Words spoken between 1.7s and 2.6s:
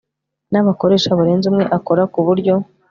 akora ku buryo